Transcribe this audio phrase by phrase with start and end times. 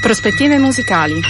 [0.00, 1.20] Prospettive musicali.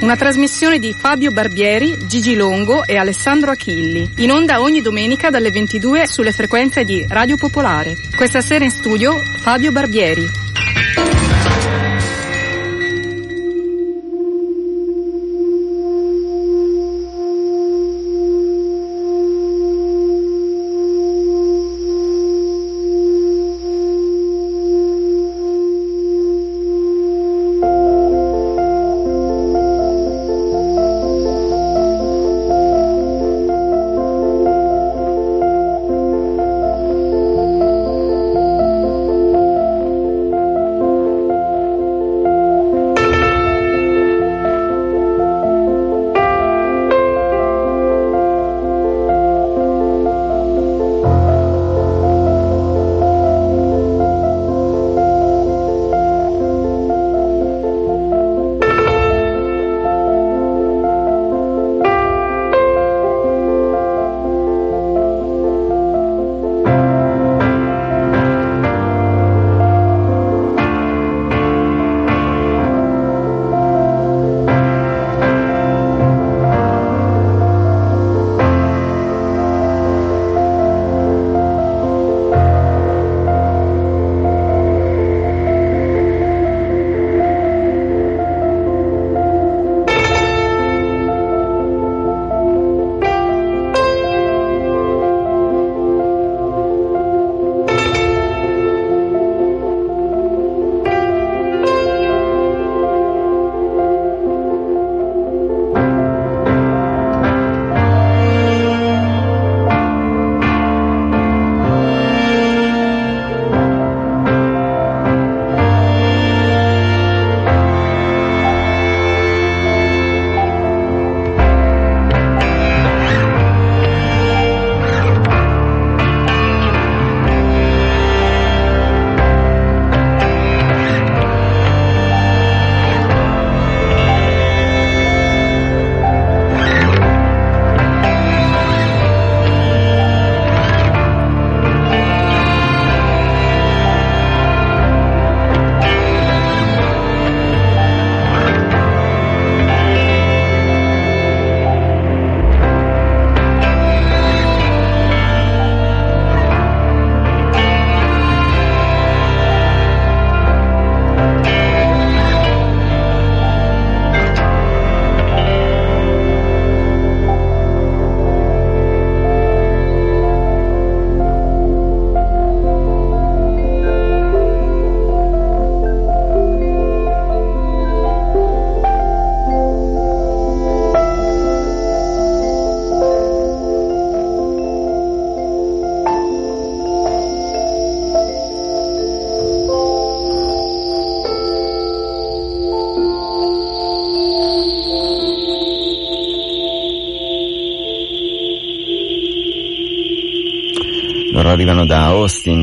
[0.00, 5.50] Una trasmissione di Fabio Barbieri, Gigi Longo e Alessandro Achilli, in onda ogni domenica dalle
[5.50, 7.96] 22 sulle frequenze di Radio Popolare.
[8.16, 10.49] Questa sera in studio Fabio Barbieri.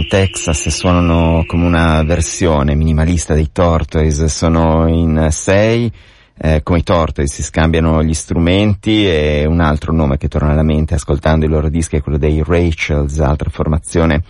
[0.08, 5.92] Texas suonano come una versione minimalista dei Tortoise, sono in sei,
[6.38, 10.64] eh, come i Tortoise si scambiano gli strumenti e un altro nome che torna alla
[10.64, 14.24] mente ascoltando i loro dischi è quello dei Rachels, altra formazione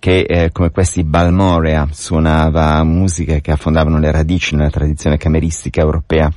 [0.00, 6.30] che eh, come questi Balmorea suonava musiche che affondavano le radici nella tradizione cameristica europea.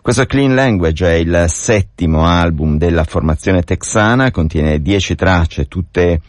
[0.00, 6.20] Questo Clean Language è il settimo album della formazione texana, contiene dieci tracce, tutte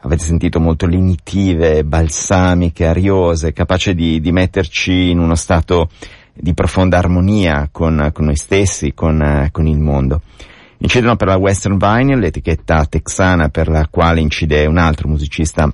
[0.00, 5.88] avete sentito molto lenitive, balsamiche, ariose, capace di, di metterci in uno stato
[6.32, 10.20] di profonda armonia con, con noi stessi, con, con, il mondo.
[10.78, 15.72] Incidono per la Western Vinyl, l'etichetta texana per la quale incide un altro musicista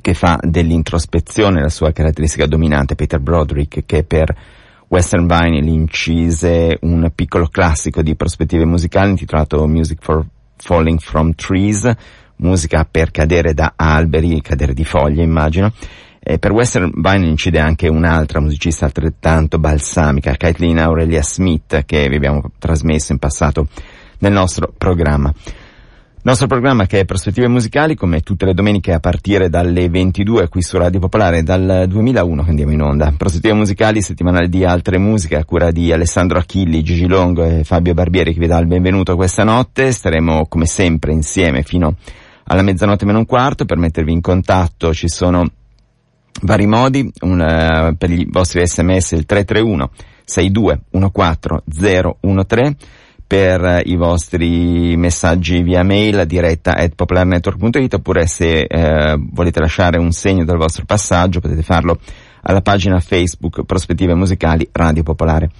[0.00, 4.34] che fa dell'introspezione la sua caratteristica dominante, Peter Broderick, che per
[4.86, 10.24] Western Vinyl incise un piccolo classico di prospettive musicali intitolato Music for
[10.58, 11.92] Falling from Trees,
[12.38, 15.72] musica per cadere da alberi, cadere di foglie immagino.
[16.28, 22.16] E per Western Vine incide anche un'altra musicista altrettanto balsamica, Kathleen Aurelia Smith, che vi
[22.16, 23.68] abbiamo trasmesso in passato
[24.18, 25.32] nel nostro programma.
[26.26, 30.48] Il nostro programma che è Prospettive Musicali, come tutte le domeniche a partire dalle 22
[30.48, 33.14] qui su Radio Popolare, dal 2001 che andiamo in onda.
[33.16, 37.94] Prospettive Musicali, settimanale di altre musiche a cura di Alessandro Achilli, Gigi Longo e Fabio
[37.94, 39.92] Barbieri che vi dà il benvenuto questa notte.
[39.92, 41.94] Staremo come sempre insieme fino a
[42.48, 45.48] alla mezzanotte meno un quarto per mettervi in contatto ci sono
[46.42, 49.90] vari modi, un, uh, per i vostri sms il 331
[50.24, 51.64] 62 14
[52.46, 52.76] 013
[53.26, 60.12] per i vostri messaggi via mail diretta at popolarnetwork.it oppure se eh, volete lasciare un
[60.12, 61.98] segno del vostro passaggio potete farlo
[62.42, 65.50] alla pagina Facebook Prospettive Musicali Radio Popolare.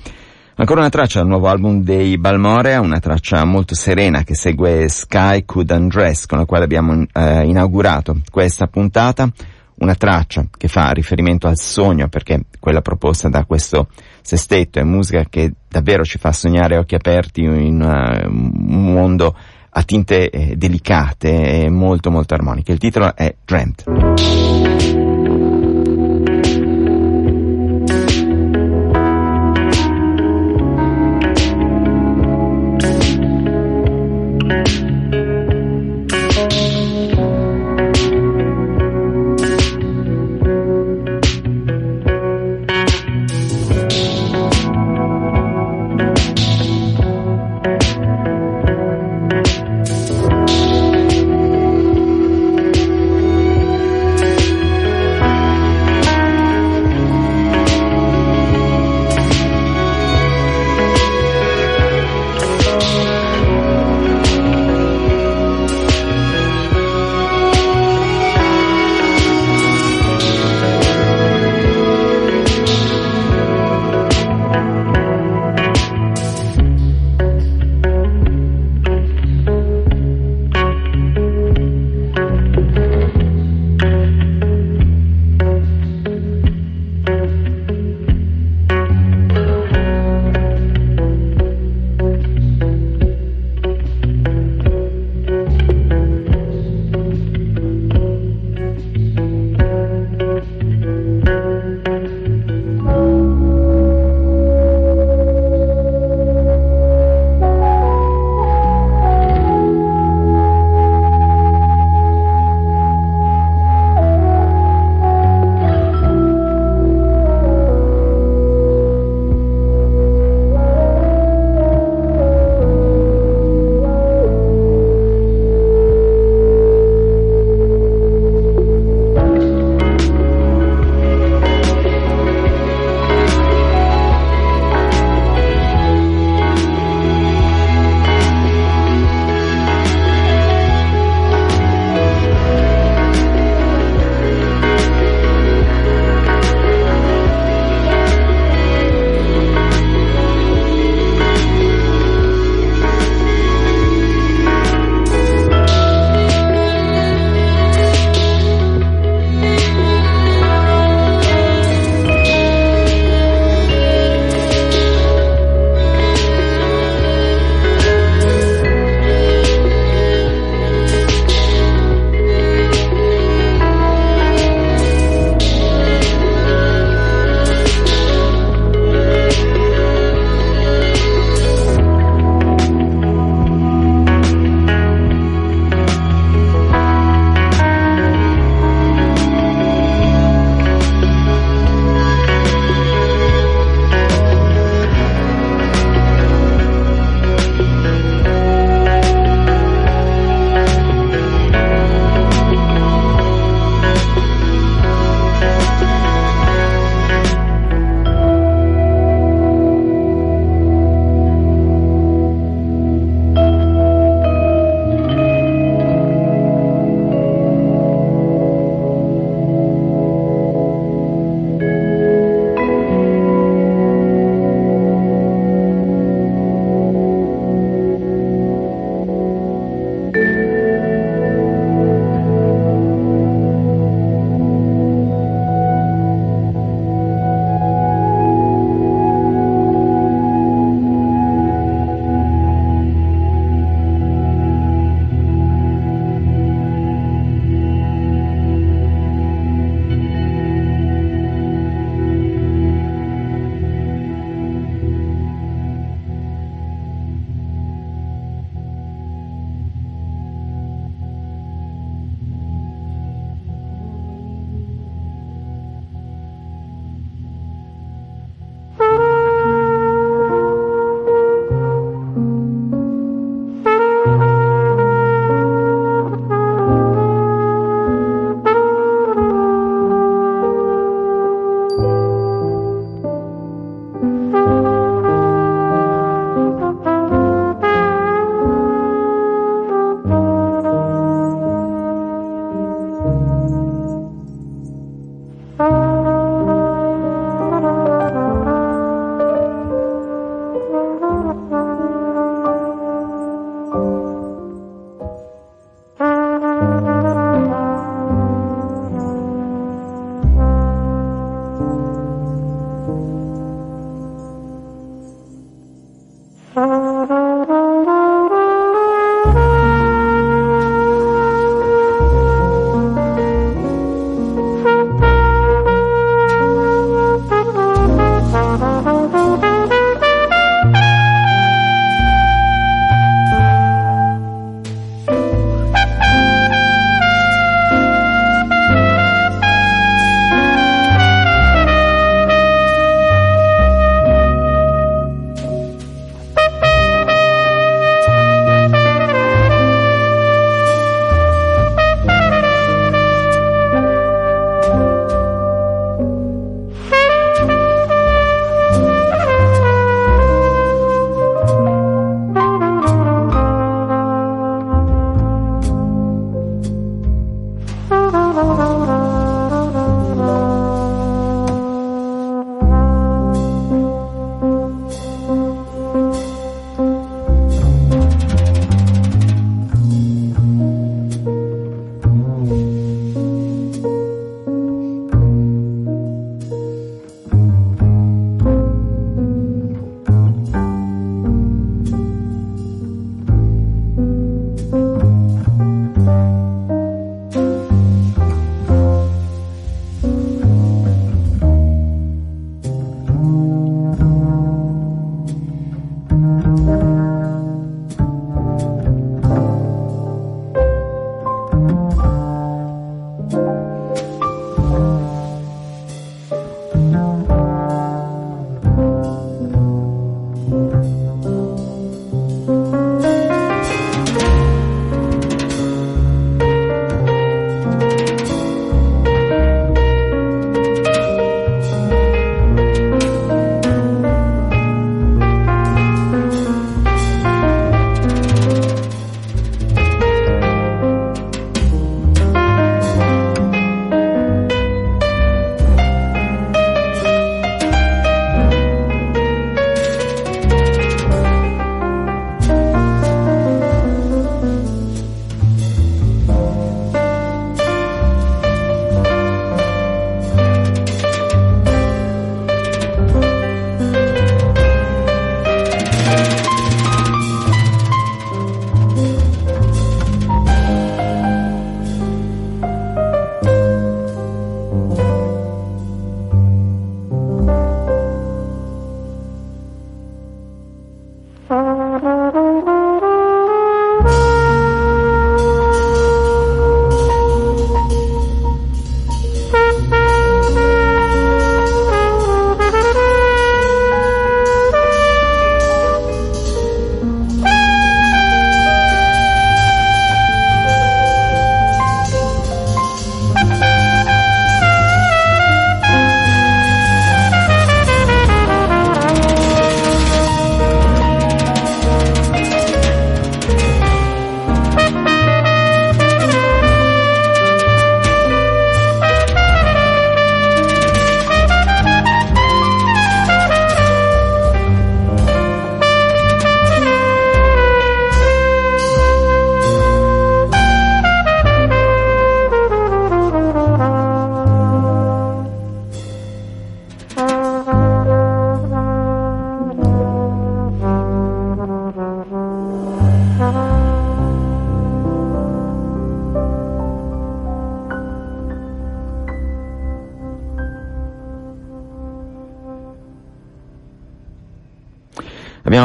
[0.58, 5.44] Ancora una traccia dal nuovo album dei Balmorea, una traccia molto serena che segue Sky
[5.44, 9.30] Could Undress con la quale abbiamo eh, inaugurato questa puntata
[9.78, 13.88] una traccia che fa riferimento al sogno, perché quella proposta da questo
[14.22, 19.36] sestetto è musica che davvero ci fa sognare occhi aperti in uh, un mondo
[19.68, 22.72] a tinte eh, delicate e molto molto armoniche.
[22.72, 25.04] Il titolo è Dreamt.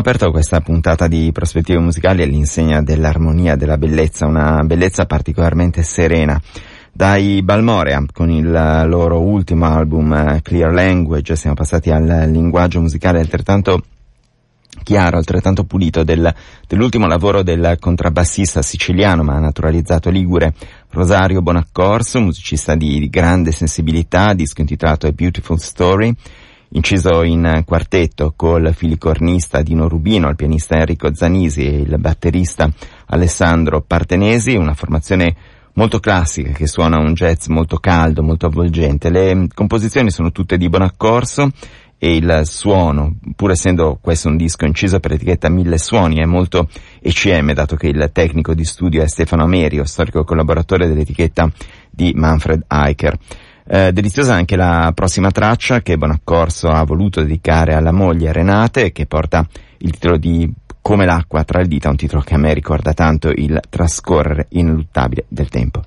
[0.01, 6.41] Abbiamo aperto questa puntata di prospettive musicali all'insegna dell'armonia, della bellezza, una bellezza particolarmente serena.
[6.91, 13.19] Dai Balmorea, con il loro ultimo album eh, Clear Language, siamo passati al linguaggio musicale
[13.19, 13.83] altrettanto
[14.81, 16.33] chiaro, altrettanto pulito del,
[16.67, 20.55] dell'ultimo lavoro del contrabbassista siciliano ma naturalizzato ligure
[20.89, 26.11] Rosario Bonaccorso, musicista di, di grande sensibilità, disco intitolato A Beautiful Story,
[26.73, 32.71] inciso in quartetto col filicornista Dino Rubino, il pianista Enrico Zanisi e il batterista
[33.07, 35.35] Alessandro Partenesi, una formazione
[35.73, 39.09] molto classica che suona un jazz molto caldo, molto avvolgente.
[39.09, 41.49] Le composizioni sono tutte di buon accorso
[41.97, 46.67] e il suono, pur essendo questo un disco inciso per etichetta Mille Suoni, è molto
[46.99, 51.51] ECM, dato che il tecnico di studio è Stefano Amerio, storico collaboratore dell'etichetta
[51.91, 53.17] di Manfred Eicher.
[53.73, 59.05] Eh, deliziosa anche la prossima traccia che Bonaccorso ha voluto dedicare alla moglie Renate che
[59.05, 59.47] porta
[59.77, 60.51] il titolo di
[60.81, 65.23] Come l'acqua tra le dita, un titolo che a me ricorda tanto il trascorrere ineluttabile
[65.29, 65.83] del tempo.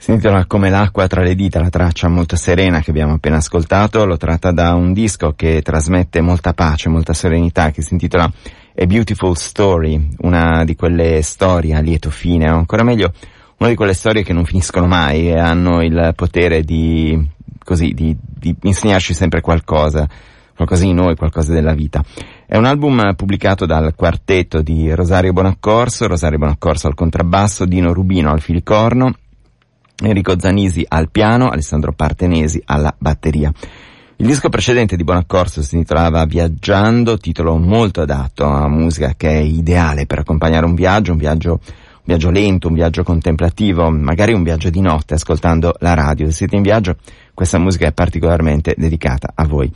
[0.00, 4.06] Si intitola Come l'acqua tra le dita, la traccia molto serena che abbiamo appena ascoltato,
[4.06, 8.86] l'ho tratta da un disco che trasmette molta pace, molta serenità, che si intitola A
[8.86, 13.12] Beautiful Story, una di quelle storie a lieto fine, o ancora meglio,
[13.58, 17.22] una di quelle storie che non finiscono mai e hanno il potere di,
[17.62, 20.08] così, di, di insegnarci sempre qualcosa,
[20.56, 22.02] qualcosa di noi, qualcosa della vita.
[22.46, 28.30] È un album pubblicato dal quartetto di Rosario Bonaccorso, Rosario Bonaccorso al contrabbasso, Dino Rubino
[28.30, 29.14] al filicorno,
[30.02, 33.52] Enrico Zanisi al piano, Alessandro Partenesi alla batteria.
[34.16, 39.40] Il disco precedente di Bonaccorso si intitolava Viaggiando, titolo molto adatto a musica che è
[39.40, 44.42] ideale per accompagnare un viaggio, un viaggio, un viaggio lento, un viaggio contemplativo, magari un
[44.42, 46.26] viaggio di notte ascoltando la radio.
[46.26, 46.96] Se siete in viaggio,
[47.32, 49.72] questa musica è particolarmente dedicata a voi.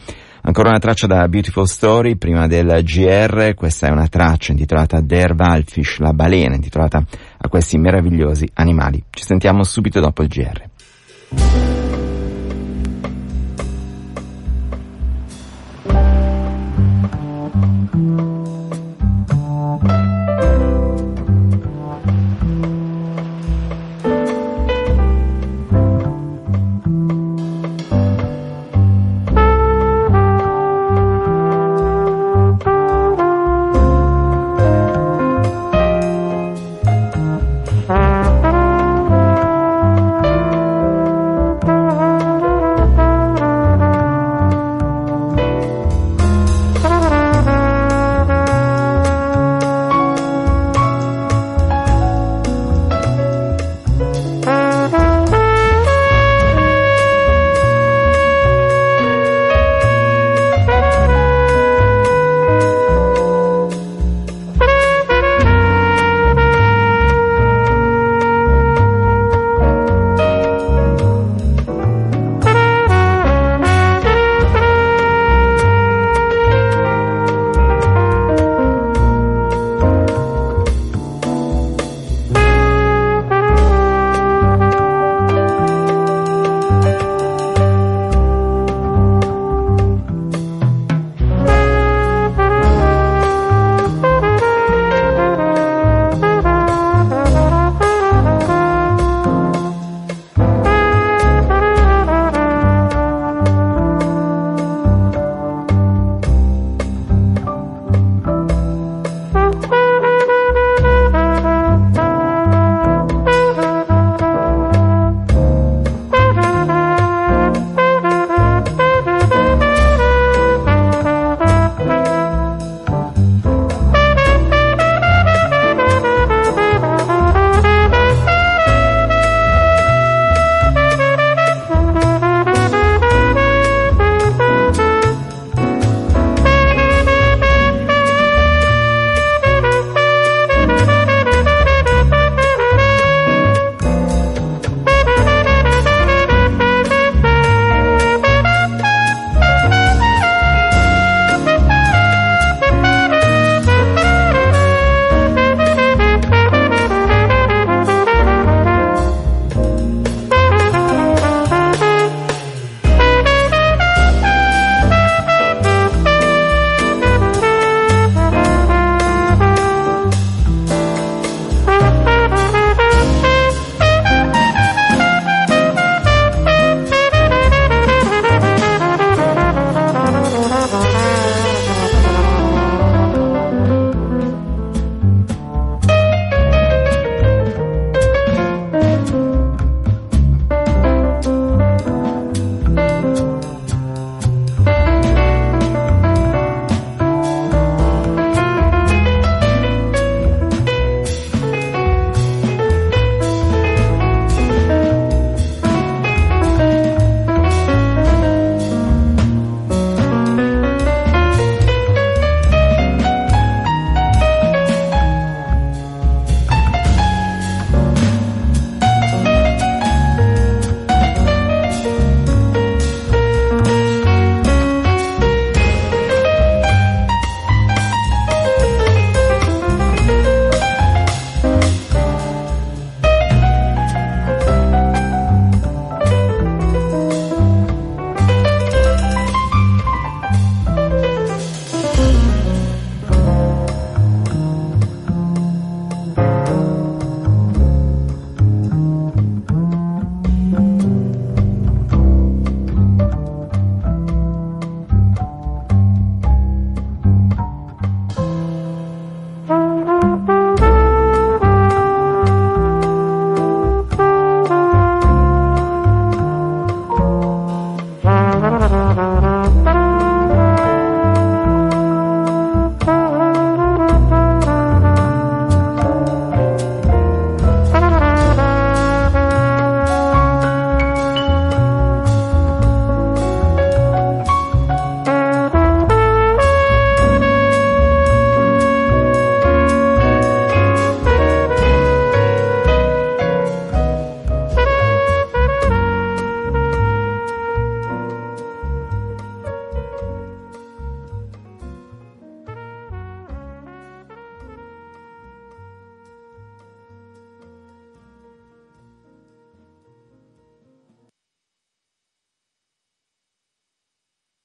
[0.47, 5.35] Ancora una traccia da Beautiful Story, prima del GR, questa è una traccia intitolata Der
[5.35, 7.03] Walfish, la balena, intitolata
[7.45, 9.05] a questi meravigliosi animali.
[9.11, 11.64] Ci sentiamo subito dopo il GR.